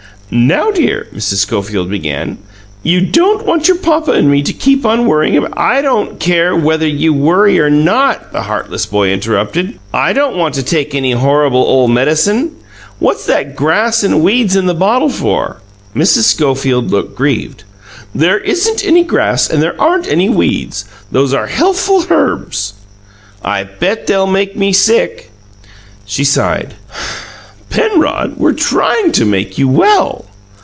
[0.33, 1.39] "Now, dear," Mrs.
[1.39, 2.37] Schofield began,
[2.83, 6.55] "you don't want your papa and me to keep on worrying about" "I don't care
[6.55, 9.77] whether you worry or not," the heartless boy interrupted.
[9.93, 12.51] "I don't want to take any horrable ole medicine.
[12.97, 15.57] What's that grass and weeds in the bottle for?"
[15.93, 16.23] Mrs.
[16.31, 17.65] Schofield looked grieved.
[18.15, 22.75] "There isn't any grass and there aren't any weeds; those are healthful herbs."
[23.43, 25.29] "I bet they'll make me sick."
[26.05, 26.75] She sighed.
[27.69, 30.25] "Penrod, we're trying to make you well."